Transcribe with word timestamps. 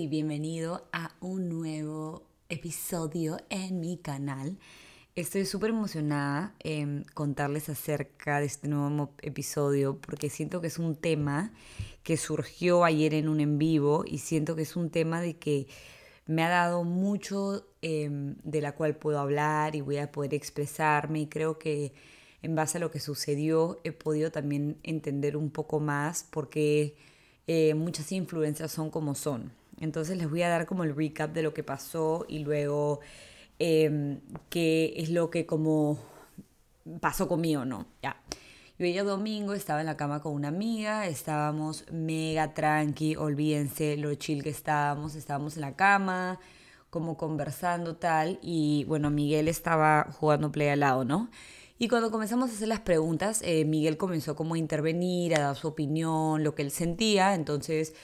y 0.00 0.06
bienvenido 0.06 0.88
a 0.94 1.14
un 1.20 1.50
nuevo 1.50 2.22
episodio 2.48 3.36
en 3.50 3.80
mi 3.80 3.98
canal. 3.98 4.56
Estoy 5.14 5.44
súper 5.44 5.70
emocionada 5.70 6.54
en 6.60 7.04
contarles 7.12 7.68
acerca 7.68 8.40
de 8.40 8.46
este 8.46 8.66
nuevo 8.66 9.12
episodio 9.20 9.98
porque 10.00 10.30
siento 10.30 10.62
que 10.62 10.68
es 10.68 10.78
un 10.78 10.96
tema 10.96 11.52
que 12.02 12.16
surgió 12.16 12.84
ayer 12.84 13.12
en 13.12 13.28
un 13.28 13.40
en 13.40 13.58
vivo 13.58 14.04
y 14.06 14.18
siento 14.18 14.56
que 14.56 14.62
es 14.62 14.74
un 14.74 14.88
tema 14.88 15.20
de 15.20 15.36
que 15.36 15.66
me 16.24 16.44
ha 16.44 16.48
dado 16.48 16.82
mucho 16.82 17.66
em, 17.82 18.36
de 18.42 18.62
la 18.62 18.74
cual 18.74 18.96
puedo 18.96 19.18
hablar 19.18 19.76
y 19.76 19.82
voy 19.82 19.98
a 19.98 20.10
poder 20.10 20.32
expresarme 20.32 21.20
y 21.20 21.26
creo 21.26 21.58
que 21.58 21.92
en 22.40 22.54
base 22.54 22.78
a 22.78 22.80
lo 22.80 22.90
que 22.90 23.00
sucedió 23.00 23.78
he 23.84 23.92
podido 23.92 24.30
también 24.32 24.78
entender 24.82 25.36
un 25.36 25.50
poco 25.50 25.78
más 25.78 26.26
porque 26.30 26.96
eh, 27.46 27.74
muchas 27.74 28.10
influencias 28.12 28.72
son 28.72 28.88
como 28.90 29.14
son. 29.14 29.59
Entonces 29.80 30.16
les 30.18 30.30
voy 30.30 30.42
a 30.42 30.48
dar 30.48 30.66
como 30.66 30.84
el 30.84 30.94
recap 30.94 31.32
de 31.32 31.42
lo 31.42 31.54
que 31.54 31.64
pasó 31.64 32.26
y 32.28 32.40
luego 32.40 33.00
em, 33.58 34.20
qué 34.48 34.94
es 34.96 35.10
lo 35.10 35.30
que 35.30 35.46
como 35.46 35.98
pasó 37.00 37.26
conmigo, 37.28 37.64
¿no? 37.64 37.86
Ya. 38.02 38.20
Yo 38.78 38.86
ella 38.86 39.04
domingo 39.04 39.52
estaba 39.52 39.80
en 39.80 39.86
la 39.86 39.96
cama 39.96 40.22
con 40.22 40.32
una 40.32 40.48
amiga, 40.48 41.06
estábamos 41.06 41.84
mega 41.92 42.54
tranqui, 42.54 43.16
olvídense 43.16 43.96
lo 43.98 44.14
chill 44.14 44.42
que 44.42 44.48
estábamos, 44.50 45.14
estábamos 45.16 45.56
en 45.56 45.62
la 45.62 45.76
cama, 45.76 46.40
como 46.88 47.16
conversando 47.18 47.96
tal, 47.96 48.38
y 48.42 48.84
bueno, 48.84 49.10
Miguel 49.10 49.48
estaba 49.48 50.08
jugando 50.18 50.50
play 50.50 50.68
al 50.68 50.80
lado, 50.80 51.04
¿no? 51.04 51.30
Y 51.78 51.88
cuando 51.88 52.10
comenzamos 52.10 52.50
a 52.50 52.52
hacer 52.52 52.68
las 52.68 52.80
preguntas, 52.80 53.40
eh, 53.42 53.64
Miguel 53.64 53.96
comenzó 53.96 54.36
como 54.36 54.54
a 54.54 54.58
intervenir, 54.58 55.34
a 55.34 55.40
dar 55.40 55.56
su 55.56 55.68
opinión, 55.68 56.44
lo 56.44 56.54
que 56.54 56.60
él 56.60 56.70
sentía. 56.70 57.34
Entonces, 57.34 57.94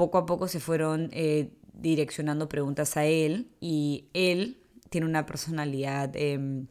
poco 0.00 0.16
a 0.16 0.24
poco 0.24 0.48
se 0.48 0.60
fueron 0.60 1.10
eh, 1.12 1.50
direccionando 1.74 2.48
preguntas 2.48 2.96
a 2.96 3.04
él. 3.04 3.50
Y 3.60 4.08
él 4.14 4.56
tiene 4.88 5.06
una 5.06 5.26
personalidad, 5.26 6.16
em, 6.16 6.68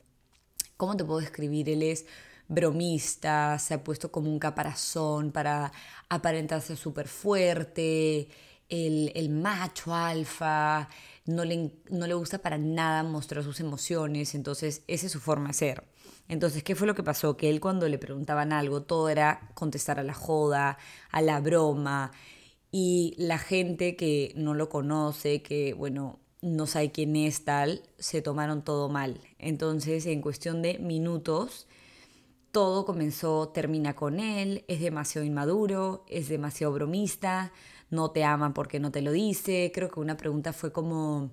¿cómo 0.77 0.97
te 0.97 1.05
puedo 1.05 1.19
describir? 1.19 1.69
Él 1.69 1.83
es 1.83 2.07
bromista, 2.47 3.59
se 3.59 3.75
ha 3.75 3.83
puesto 3.83 4.11
como 4.11 4.31
un 4.31 4.39
caparazón 4.39 5.31
para 5.31 5.71
aparentarse 6.09 6.75
súper 6.75 7.07
fuerte, 7.07 8.29
el, 8.67 9.29
macho 9.29 9.93
alfa, 9.93 10.89
no 11.25 11.45
le, 11.45 11.71
no 11.91 12.07
le 12.07 12.15
gusta 12.15 12.39
para 12.39 12.57
nada 12.57 13.03
mostrar 13.03 13.43
sus 13.43 13.59
emociones, 13.59 14.33
entonces 14.33 14.81
esa 14.87 15.05
es 15.05 15.11
su 15.11 15.19
forma 15.19 15.49
de 15.49 15.53
ser. 15.53 15.83
Entonces, 16.27 16.63
¿qué 16.63 16.75
fue 16.75 16.87
lo 16.87 16.95
que 16.95 17.03
pasó? 17.03 17.37
Que 17.37 17.49
él 17.51 17.59
cuando 17.59 17.87
le 17.87 17.99
preguntaban 17.99 18.53
algo, 18.53 18.81
todo 18.81 19.09
era 19.09 19.51
contestar 19.53 19.99
a 19.99 20.03
la 20.03 20.15
joda, 20.15 20.79
a 21.11 21.21
la 21.21 21.39
broma, 21.39 22.11
y 22.71 23.15
la 23.17 23.37
gente 23.39 23.95
que 23.95 24.33
no 24.35 24.53
lo 24.53 24.69
conoce, 24.69 25.41
que, 25.41 25.73
bueno, 25.73 26.19
no 26.41 26.67
sabe 26.67 26.91
quién 26.91 27.15
es 27.15 27.43
tal, 27.43 27.83
se 27.97 28.21
tomaron 28.21 28.63
todo 28.63 28.89
mal. 28.89 29.19
Entonces, 29.39 30.05
en 30.05 30.21
cuestión 30.21 30.61
de 30.61 30.79
minutos, 30.79 31.67
todo 32.51 32.85
comenzó, 32.85 33.49
termina 33.49 33.95
con 33.95 34.19
él, 34.19 34.63
es 34.67 34.79
demasiado 34.81 35.25
inmaduro, 35.25 36.05
es 36.07 36.29
demasiado 36.29 36.73
bromista, 36.73 37.51
no 37.89 38.11
te 38.11 38.23
ama 38.23 38.53
porque 38.53 38.79
no 38.79 38.91
te 38.91 39.01
lo 39.01 39.11
dice. 39.11 39.71
Creo 39.73 39.89
que 39.89 39.99
una 39.99 40.17
pregunta 40.17 40.53
fue 40.53 40.71
como 40.71 41.31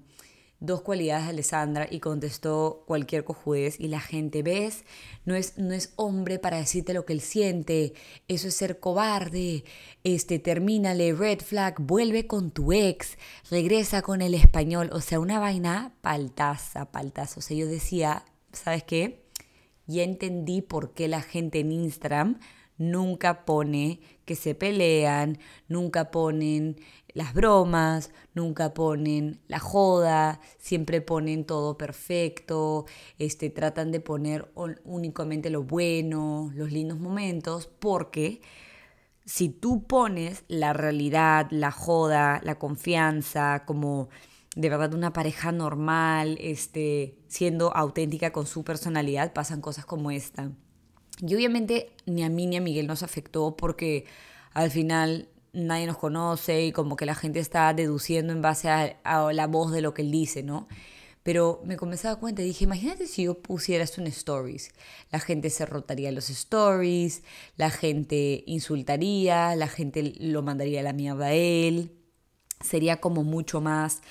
dos 0.60 0.82
cualidades 0.82 1.24
de 1.24 1.30
Alessandra 1.30 1.86
y 1.90 2.00
contestó 2.00 2.84
cualquier 2.86 3.24
cojudez 3.24 3.78
y 3.78 3.88
la 3.88 4.00
gente, 4.00 4.42
¿ves? 4.42 4.84
No 5.24 5.34
es, 5.34 5.58
no 5.58 5.74
es 5.74 5.92
hombre 5.96 6.38
para 6.38 6.56
decirte 6.56 6.94
lo 6.94 7.04
que 7.04 7.12
él 7.12 7.20
siente, 7.20 7.92
eso 8.28 8.48
es 8.48 8.54
ser 8.54 8.80
cobarde, 8.80 9.64
este, 10.04 10.38
termínale, 10.38 11.12
red 11.12 11.40
flag, 11.40 11.80
vuelve 11.80 12.26
con 12.26 12.50
tu 12.50 12.72
ex, 12.72 13.18
regresa 13.50 14.02
con 14.02 14.22
el 14.22 14.34
español, 14.34 14.90
o 14.92 15.00
sea, 15.00 15.20
una 15.20 15.38
vaina 15.38 15.94
paltaza, 16.00 16.90
paltaza, 16.90 17.40
o 17.40 17.42
sea, 17.42 17.56
yo 17.56 17.66
decía, 17.66 18.24
¿sabes 18.52 18.84
qué? 18.84 19.26
Ya 19.86 20.02
entendí 20.02 20.62
por 20.62 20.94
qué 20.94 21.06
la 21.06 21.22
gente 21.22 21.60
en 21.60 21.70
Instagram 21.72 22.40
nunca 22.78 23.44
pone 23.44 24.00
que 24.24 24.34
se 24.34 24.54
pelean, 24.54 25.38
nunca 25.68 26.10
ponen 26.10 26.76
las 27.14 27.32
bromas, 27.32 28.10
nunca 28.34 28.74
ponen 28.74 29.40
la 29.48 29.58
joda, 29.58 30.40
siempre 30.58 31.00
ponen 31.00 31.46
todo 31.46 31.78
perfecto, 31.78 32.84
este, 33.18 33.48
tratan 33.48 33.90
de 33.90 34.00
poner 34.00 34.52
únicamente 34.84 35.48
lo 35.48 35.62
bueno, 35.62 36.50
los 36.54 36.72
lindos 36.72 36.98
momentos, 36.98 37.68
porque 37.78 38.42
si 39.24 39.48
tú 39.48 39.86
pones 39.86 40.44
la 40.48 40.72
realidad, 40.72 41.48
la 41.50 41.72
joda, 41.72 42.40
la 42.44 42.58
confianza, 42.58 43.64
como 43.66 44.08
de 44.54 44.68
verdad 44.68 44.94
una 44.94 45.12
pareja 45.12 45.52
normal, 45.52 46.36
este, 46.40 47.18
siendo 47.28 47.74
auténtica 47.74 48.32
con 48.32 48.46
su 48.46 48.62
personalidad, 48.64 49.32
pasan 49.32 49.60
cosas 49.60 49.86
como 49.86 50.10
esta. 50.10 50.52
Y 51.20 51.34
obviamente 51.34 51.92
ni 52.06 52.24
a 52.24 52.28
mí 52.28 52.46
ni 52.46 52.56
a 52.56 52.60
Miguel 52.60 52.86
nos 52.86 53.02
afectó 53.02 53.56
porque 53.56 54.04
al 54.52 54.70
final 54.70 55.28
nadie 55.52 55.86
nos 55.86 55.96
conoce 55.96 56.66
y 56.66 56.72
como 56.72 56.96
que 56.96 57.06
la 57.06 57.14
gente 57.14 57.40
está 57.40 57.72
deduciendo 57.72 58.32
en 58.32 58.42
base 58.42 58.68
a, 58.68 59.32
la 59.32 59.46
voz 59.46 59.72
de 59.72 59.80
lo 59.80 59.94
que 59.94 60.02
él 60.02 60.10
dice, 60.10 60.42
¿no? 60.42 60.68
Pero 61.22 61.60
me 61.64 61.76
comencé 61.76 62.06
a 62.06 62.12
dar 62.12 62.20
cuenta 62.20 62.42
y 62.42 62.46
dije, 62.46 62.64
imagínate 62.64 63.06
si 63.06 63.24
yo 63.24 63.42
pusiera 63.42 63.82
esto 63.82 64.00
en 64.00 64.06
stories. 64.06 64.70
La 65.10 65.18
gente 65.18 65.50
se 65.50 65.66
rotaría 65.66 66.12
los 66.12 66.30
stories, 66.30 67.24
la 67.56 67.70
gente 67.70 68.44
insultaría, 68.46 69.56
la 69.56 69.66
gente 69.66 70.14
lo 70.20 70.42
mandaría 70.42 70.80
a 70.80 70.84
la 70.84 70.92
mierda 70.92 71.26
a 71.26 71.32
él. 71.32 71.90
Sería 72.60 73.00
como 73.00 73.24
mucho 73.24 73.60
más, 73.60 74.02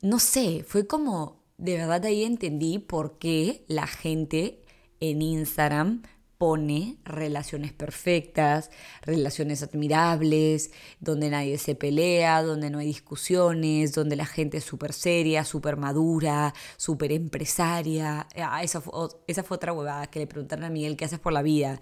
no 0.00 0.18
sé, 0.18 0.64
fue 0.66 0.86
como, 0.86 1.40
de 1.56 1.76
verdad 1.76 2.04
ahí 2.04 2.24
entendí 2.24 2.78
por 2.78 3.18
qué 3.18 3.64
la 3.68 3.86
gente 3.86 4.64
en 4.98 5.22
Instagram 5.22 6.02
pone 6.38 6.98
relaciones 7.04 7.72
perfectas, 7.72 8.70
relaciones 9.02 9.62
admirables, 9.62 10.70
donde 11.00 11.30
nadie 11.30 11.56
se 11.58 11.74
pelea, 11.74 12.42
donde 12.42 12.70
no 12.70 12.78
hay 12.78 12.86
discusiones, 12.86 13.92
donde 13.92 14.16
la 14.16 14.26
gente 14.26 14.58
es 14.58 14.64
súper 14.64 14.92
seria, 14.92 15.44
súper 15.44 15.76
madura, 15.76 16.52
súper 16.76 17.12
empresaria. 17.12 18.26
Ah, 18.36 18.62
esa, 18.62 18.80
fue, 18.80 18.92
otra 18.94 19.72
huevada 19.72 20.08
que 20.08 20.18
le 20.18 20.26
preguntaron 20.26 20.64
a 20.64 20.70
Miguel 20.70 20.96
qué 20.96 21.06
haces 21.06 21.20
por 21.20 21.32
la 21.32 21.42
vida. 21.42 21.80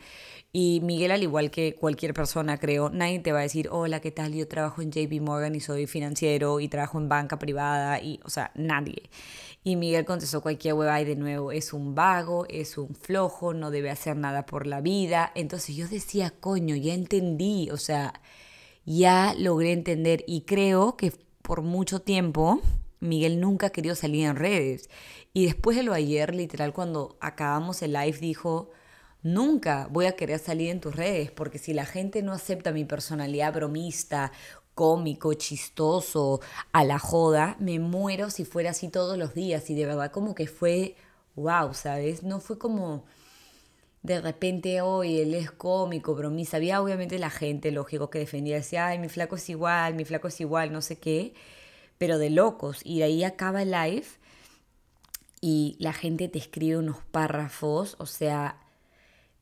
Y 0.53 0.81
Miguel, 0.85 1.11
al 1.11 1.23
igual 1.25 1.51
que 1.51 1.75
cualquier 1.75 2.15
persona, 2.15 2.59
creo, 2.59 2.89
nadie 2.91 3.19
te 3.19 3.33
va 3.33 3.41
a 3.41 3.43
decir, 3.43 3.69
hola, 3.73 4.01
¿qué 4.01 4.13
tal? 4.13 4.35
Yo 4.35 4.47
trabajo 4.47 4.83
en 4.83 4.93
JP 4.93 5.21
Morgan 5.21 5.57
y 5.57 5.61
soy 5.61 5.89
financiero 5.89 6.61
y 6.61 6.69
trabajo 6.69 6.99
en 6.99 7.09
banca 7.09 7.41
privada 7.41 8.01
y, 8.01 8.21
o 8.25 8.31
sea, 8.31 8.53
nadie. 8.55 9.11
Y 9.67 9.77
Miguel 9.77 10.05
contestó 10.05 10.43
cualquier 10.43 10.75
hueva 10.75 11.01
y 11.01 11.07
de 11.07 11.17
nuevo, 11.17 11.51
es 11.51 11.73
un 11.73 11.95
vago, 11.95 12.47
es 12.51 12.77
un 12.77 12.95
flojo, 12.95 13.55
no 13.55 13.71
debe 13.71 13.91
hacer 13.91 14.15
nada 14.15 14.45
por 14.45 14.67
la 14.67 14.83
vida. 14.83 15.33
Entonces 15.35 15.75
yo 15.75 15.89
decía, 15.89 16.35
coño, 16.39 16.77
ya 16.77 16.93
entendí, 16.93 17.71
o 17.71 17.79
sea, 17.79 18.21
ya 18.85 19.35
logré 19.39 19.73
entender 19.73 20.23
y 20.27 20.43
creo 20.43 20.99
que 20.99 21.15
por 21.41 21.63
mucho 21.63 22.01
tiempo 22.03 22.61
Miguel 23.01 23.41
nunca 23.41 23.69
ha 23.69 23.71
querido 23.71 23.95
salir 23.95 24.27
en 24.27 24.37
redes. 24.37 24.91
Y 25.33 25.47
después 25.47 25.79
de 25.79 25.83
lo 25.83 25.95
ayer, 25.95 26.35
literal, 26.35 26.75
cuando 26.75 27.17
acabamos 27.21 27.81
el 27.81 27.95
live, 27.95 28.19
dijo, 28.19 28.71
nunca 29.23 29.89
voy 29.91 30.07
a 30.07 30.17
querer 30.17 30.39
salir 30.39 30.71
en 30.71 30.81
tus 30.81 30.95
redes, 30.95 31.31
porque 31.31 31.59
si 31.59 31.73
la 31.73 31.87
gente 31.87 32.23
no 32.23 32.33
acepta 32.33 32.71
mi 32.73 32.85
personalidad 32.85 33.55
bromista 33.55 34.31
cómico, 34.75 35.35
chistoso, 35.35 36.41
a 36.73 36.85
la 36.85 36.99
joda, 36.99 37.57
me 37.61 37.79
muero 37.79 38.31
si 38.31 38.45
fuera 38.45 38.71
así 38.71 38.89
todos 38.89 39.17
los 39.19 39.35
días 39.35 39.71
y 39.71 39.75
de 39.75 39.87
verdad 39.87 40.11
como 40.11 40.35
que 40.35 40.47
fue 40.47 40.97
wow, 41.37 41.75
¿sabes? 41.75 42.23
No 42.23 42.41
fue 42.41 42.59
como 42.59 43.05
de 44.03 44.21
repente 44.21 44.83
hoy 44.83 45.21
él 45.21 45.35
es 45.35 45.51
cómico, 45.51 46.15
bromista. 46.15 46.59
Había 46.59 46.83
obviamente 46.83 47.19
la 47.19 47.31
gente, 47.31 47.71
lógico, 47.71 48.11
que 48.11 48.19
defendía, 48.19 48.57
decía, 48.57 48.89
ay, 48.89 48.99
mi 48.99 49.09
flaco 49.09 49.37
es 49.37 49.49
igual, 49.49 49.95
mi 49.95 50.05
flaco 50.05 50.29
es 50.29 50.41
igual, 50.41 50.73
no 50.73 50.83
sé 50.83 50.99
qué, 50.99 51.35
pero 51.99 52.19
de 52.19 52.31
locos. 52.31 52.81
Y 52.85 52.99
de 52.99 53.05
ahí 53.05 53.25
acaba 53.25 53.63
el 53.63 53.71
live 53.71 54.07
y 55.41 55.77
la 55.79 55.93
gente 55.93 56.29
te 56.29 56.39
escribe 56.39 56.79
unos 56.79 56.99
párrafos, 57.11 57.97
o 57.99 58.07
sea, 58.07 58.61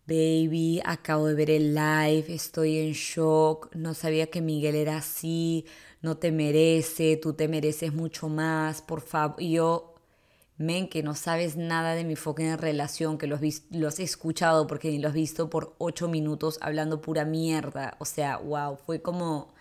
Baby, 0.07 0.81
acabo 0.85 1.29
de 1.29 1.35
ver 1.35 1.51
el 1.51 1.75
live, 1.75 2.25
estoy 2.35 2.79
en 2.79 2.93
shock, 2.93 3.73
no 3.77 3.95
sabía 3.95 4.27
que 4.29 4.41
Miguel 4.41 4.75
era 4.75 4.97
así, 4.97 5.65
no 6.01 6.17
te 6.17 6.33
merece, 6.33 7.17
tú 7.17 7.35
te 7.35 7.47
mereces 7.47 7.93
mucho 7.95 8.29
más, 8.29 8.83
por 8.83 9.01
favor. 9.01 9.41
Y 9.41 9.53
yo, 9.53 9.95
men, 10.59 10.89
que 10.89 11.03
no 11.05 11.15
sabes 11.15 11.57
nada 11.57 11.95
de 11.95 12.05
mi 12.05 12.17
fucking 12.17 12.59
relación, 12.59 13.17
que 13.19 13.29
lo 13.29 13.37
has, 13.37 13.63
lo 13.71 13.89
has 13.89 14.01
escuchado 14.01 14.67
porque 14.67 14.91
ni 14.91 14.99
lo 14.99 15.09
has 15.09 15.15
visto 15.15 15.49
por 15.51 15.75
ocho 15.79 16.09
minutos 16.09 16.59
hablando 16.63 17.01
pura 17.01 17.25
mierda. 17.25 17.97
O 18.01 18.05
sea, 18.05 18.39
wow, 18.39 18.77
fue 18.77 19.03
como, 19.03 19.55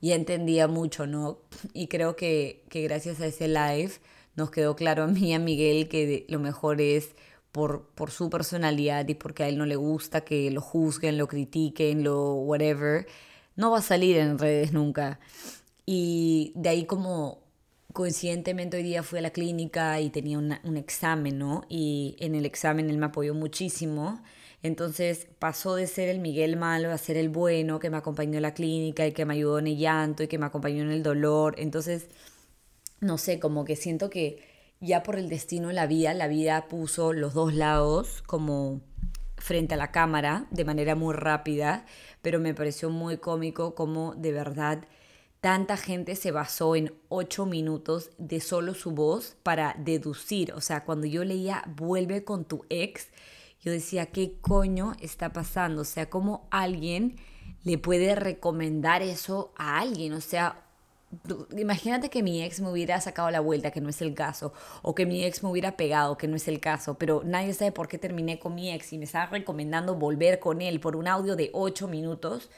ya 0.00 0.14
entendía 0.14 0.68
mucho, 0.68 1.06
¿no? 1.06 1.38
Y 1.74 1.88
creo 1.88 2.16
que, 2.16 2.64
que 2.70 2.82
gracias 2.82 3.20
a 3.20 3.26
ese 3.26 3.48
live 3.48 3.92
nos 4.36 4.50
quedó 4.50 4.76
claro 4.76 5.04
a 5.04 5.06
mí 5.06 5.30
y 5.30 5.32
a 5.34 5.38
Miguel 5.38 5.88
que 5.88 6.26
lo 6.28 6.38
mejor 6.40 6.80
es 6.80 7.10
por, 7.52 7.86
por 7.94 8.10
su 8.10 8.30
personalidad 8.30 9.06
y 9.08 9.14
porque 9.14 9.44
a 9.44 9.48
él 9.48 9.58
no 9.58 9.66
le 9.66 9.76
gusta 9.76 10.22
que 10.22 10.50
lo 10.50 10.60
juzguen, 10.60 11.18
lo 11.18 11.28
critiquen, 11.28 12.04
lo 12.04 12.34
whatever, 12.34 13.06
no 13.56 13.70
va 13.70 13.78
a 13.78 13.82
salir 13.82 14.16
en 14.16 14.38
redes 14.38 14.72
nunca. 14.72 15.20
Y 15.86 16.52
de 16.54 16.68
ahí 16.68 16.84
como 16.86 17.42
coincidentemente 17.92 18.76
hoy 18.76 18.82
día 18.82 19.02
fui 19.02 19.18
a 19.18 19.22
la 19.22 19.30
clínica 19.30 20.00
y 20.00 20.10
tenía 20.10 20.38
un 20.38 20.76
examen, 20.76 21.38
¿no? 21.38 21.64
Y 21.68 22.16
en 22.20 22.34
el 22.34 22.46
examen 22.46 22.88
él 22.90 22.98
me 22.98 23.06
apoyó 23.06 23.34
muchísimo. 23.34 24.22
Entonces 24.62 25.26
pasó 25.38 25.74
de 25.74 25.86
ser 25.86 26.08
el 26.08 26.20
Miguel 26.20 26.56
malo 26.56 26.92
a 26.92 26.98
ser 26.98 27.16
el 27.16 27.30
bueno 27.30 27.78
que 27.78 27.90
me 27.90 27.96
acompañó 27.96 28.38
a 28.38 28.42
la 28.42 28.54
clínica 28.54 29.06
y 29.06 29.12
que 29.12 29.24
me 29.24 29.34
ayudó 29.34 29.58
en 29.58 29.68
el 29.68 29.78
llanto 29.78 30.22
y 30.22 30.28
que 30.28 30.38
me 30.38 30.46
acompañó 30.46 30.82
en 30.82 30.90
el 30.90 31.02
dolor. 31.02 31.54
Entonces, 31.58 32.08
no 33.00 33.18
sé, 33.18 33.40
como 33.40 33.64
que 33.64 33.76
siento 33.76 34.10
que 34.10 34.49
ya 34.80 35.02
por 35.02 35.16
el 35.16 35.28
destino 35.28 35.68
de 35.68 35.74
la 35.74 35.86
vida, 35.86 36.14
la 36.14 36.26
vida 36.28 36.68
puso 36.68 37.12
los 37.12 37.34
dos 37.34 37.54
lados 37.54 38.22
como 38.26 38.80
frente 39.36 39.74
a 39.74 39.78
la 39.78 39.90
cámara 39.90 40.46
de 40.50 40.64
manera 40.64 40.94
muy 40.94 41.14
rápida, 41.14 41.84
pero 42.22 42.40
me 42.40 42.54
pareció 42.54 42.90
muy 42.90 43.18
cómico 43.18 43.74
como 43.74 44.14
de 44.14 44.32
verdad 44.32 44.84
tanta 45.40 45.76
gente 45.76 46.16
se 46.16 46.32
basó 46.32 46.76
en 46.76 46.94
ocho 47.08 47.46
minutos 47.46 48.10
de 48.18 48.40
solo 48.40 48.74
su 48.74 48.92
voz 48.92 49.36
para 49.42 49.74
deducir. 49.78 50.52
O 50.52 50.60
sea, 50.60 50.84
cuando 50.84 51.06
yo 51.06 51.24
leía 51.24 51.64
vuelve 51.76 52.24
con 52.24 52.44
tu 52.44 52.64
ex, 52.68 53.08
yo 53.60 53.72
decía, 53.72 54.06
¿qué 54.06 54.38
coño 54.40 54.94
está 55.00 55.32
pasando? 55.32 55.82
O 55.82 55.86
sea, 55.86 56.08
¿cómo 56.08 56.46
alguien 56.50 57.16
le 57.64 57.78
puede 57.78 58.14
recomendar 58.14 59.02
eso 59.02 59.52
a 59.56 59.78
alguien? 59.80 60.12
O 60.12 60.20
sea, 60.20 60.62
imagínate 61.56 62.10
que 62.10 62.22
mi 62.22 62.42
ex 62.42 62.60
me 62.60 62.70
hubiera 62.70 63.00
sacado 63.00 63.30
la 63.30 63.40
vuelta, 63.40 63.70
que 63.70 63.80
no 63.80 63.88
es 63.88 64.00
el 64.02 64.14
caso, 64.14 64.52
o 64.82 64.94
que 64.94 65.06
mi 65.06 65.24
ex 65.24 65.42
me 65.42 65.50
hubiera 65.50 65.76
pegado, 65.76 66.16
que 66.16 66.28
no 66.28 66.36
es 66.36 66.48
el 66.48 66.60
caso, 66.60 66.94
pero 66.94 67.22
nadie 67.24 67.52
sabe 67.52 67.72
por 67.72 67.88
qué 67.88 67.98
terminé 67.98 68.38
con 68.38 68.54
mi 68.54 68.70
ex 68.72 68.92
y 68.92 68.98
me 68.98 69.04
estaba 69.04 69.26
recomendando 69.26 69.94
volver 69.94 70.38
con 70.38 70.62
él 70.62 70.80
por 70.80 70.96
un 70.96 71.08
audio 71.08 71.36
de 71.36 71.50
ocho 71.52 71.88
minutos 71.88 72.50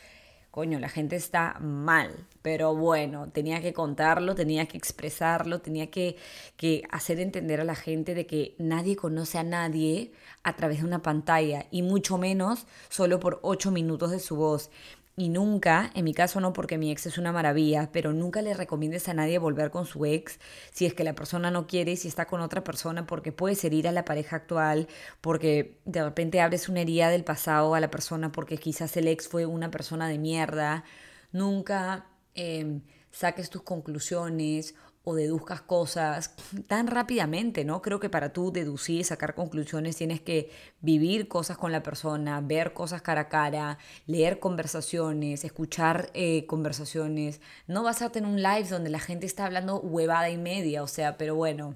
coño, 0.52 0.78
la 0.78 0.90
gente 0.90 1.16
está 1.16 1.58
mal, 1.60 2.26
pero 2.42 2.76
bueno, 2.76 3.30
tenía 3.32 3.62
que 3.62 3.72
contarlo, 3.72 4.34
tenía 4.34 4.66
que 4.66 4.76
expresarlo, 4.76 5.62
tenía 5.62 5.90
que, 5.90 6.16
que, 6.58 6.82
hacer 6.90 7.20
entender 7.20 7.62
a 7.62 7.64
la 7.64 7.74
gente 7.74 8.14
de 8.14 8.26
que 8.26 8.54
nadie 8.58 8.94
conoce 8.94 9.38
a 9.38 9.44
nadie 9.44 10.12
a 10.42 10.54
través 10.54 10.80
de 10.80 10.84
una 10.84 11.00
pantalla 11.00 11.64
y 11.70 11.80
mucho 11.80 12.18
menos 12.18 12.66
solo 12.90 13.18
por 13.18 13.40
ocho 13.42 13.70
minutos 13.70 14.10
de 14.10 14.20
su 14.20 14.36
voz. 14.36 14.70
Y 15.14 15.28
nunca, 15.28 15.90
en 15.94 16.04
mi 16.04 16.14
caso 16.14 16.40
no 16.40 16.54
porque 16.54 16.78
mi 16.78 16.90
ex 16.90 17.04
es 17.04 17.18
una 17.18 17.32
maravilla, 17.32 17.90
pero 17.92 18.14
nunca 18.14 18.40
le 18.40 18.54
recomiendes 18.54 19.08
a 19.08 19.14
nadie 19.14 19.38
volver 19.38 19.70
con 19.70 19.84
su 19.84 20.06
ex 20.06 20.38
si 20.72 20.86
es 20.86 20.94
que 20.94 21.04
la 21.04 21.14
persona 21.14 21.50
no 21.50 21.66
quiere, 21.66 21.96
si 21.96 22.08
está 22.08 22.26
con 22.26 22.40
otra 22.40 22.64
persona, 22.64 23.06
porque 23.06 23.30
puedes 23.30 23.62
herir 23.64 23.86
a 23.88 23.92
la 23.92 24.06
pareja 24.06 24.36
actual, 24.36 24.88
porque 25.20 25.78
de 25.84 26.02
repente 26.02 26.40
abres 26.40 26.70
una 26.70 26.80
herida 26.80 27.10
del 27.10 27.24
pasado 27.24 27.74
a 27.74 27.80
la 27.80 27.90
persona 27.90 28.32
porque 28.32 28.56
quizás 28.56 28.96
el 28.96 29.06
ex 29.06 29.28
fue 29.28 29.44
una 29.44 29.70
persona 29.70 30.08
de 30.08 30.18
mierda. 30.18 30.84
Nunca 31.30 32.06
em, 32.34 32.80
saques 33.10 33.50
tus 33.50 33.62
conclusiones 33.62 34.74
o 35.04 35.14
deduzcas 35.14 35.60
cosas 35.60 36.34
tan 36.68 36.86
rápidamente, 36.86 37.64
¿no? 37.64 37.82
Creo 37.82 37.98
que 37.98 38.08
para 38.08 38.32
tú 38.32 38.52
deducir 38.52 39.00
y 39.00 39.04
sacar 39.04 39.34
conclusiones 39.34 39.96
tienes 39.96 40.20
que 40.20 40.50
vivir 40.80 41.28
cosas 41.28 41.58
con 41.58 41.72
la 41.72 41.82
persona, 41.82 42.40
ver 42.40 42.72
cosas 42.72 43.02
cara 43.02 43.22
a 43.22 43.28
cara, 43.28 43.78
leer 44.06 44.38
conversaciones, 44.38 45.44
escuchar 45.44 46.10
eh, 46.14 46.46
conversaciones. 46.46 47.40
No 47.66 47.82
vas 47.82 48.02
a 48.02 48.10
tener 48.10 48.30
un 48.30 48.42
live 48.42 48.68
donde 48.68 48.90
la 48.90 49.00
gente 49.00 49.26
está 49.26 49.44
hablando 49.46 49.80
huevada 49.80 50.30
y 50.30 50.38
media, 50.38 50.82
o 50.82 50.88
sea, 50.88 51.16
pero 51.18 51.34
bueno, 51.34 51.74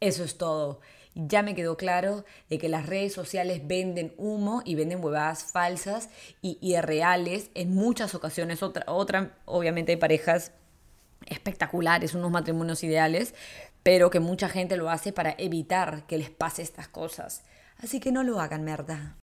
eso 0.00 0.24
es 0.24 0.36
todo. 0.36 0.80
Ya 1.14 1.42
me 1.42 1.54
quedó 1.54 1.76
claro 1.76 2.24
de 2.48 2.58
que 2.58 2.68
las 2.68 2.86
redes 2.86 3.12
sociales 3.12 3.66
venden 3.66 4.14
humo 4.16 4.62
y 4.64 4.76
venden 4.76 5.04
huevadas 5.04 5.44
falsas 5.44 6.08
y 6.40 6.58
irreales 6.60 7.50
en 7.54 7.74
muchas 7.74 8.14
ocasiones. 8.14 8.62
Otra, 8.62 8.84
otra 8.86 9.36
obviamente 9.44 9.92
hay 9.92 9.98
parejas 9.98 10.52
espectaculares, 11.30 12.14
unos 12.14 12.30
matrimonios 12.30 12.84
ideales, 12.84 13.34
pero 13.82 14.10
que 14.10 14.20
mucha 14.20 14.48
gente 14.48 14.76
lo 14.76 14.90
hace 14.90 15.12
para 15.12 15.34
evitar 15.38 16.04
que 16.06 16.18
les 16.18 16.30
pase 16.30 16.62
estas 16.62 16.88
cosas. 16.88 17.42
Así 17.82 17.98
que 17.98 18.12
no 18.12 18.22
lo 18.22 18.40
hagan, 18.40 18.64
merda. 18.64 19.16